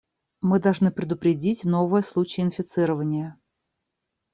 Мы 0.41 0.59
должны 0.59 0.89
предупредить 0.91 1.63
новые 1.63 2.01
случаи 2.01 2.41
инфицирования. 2.41 3.39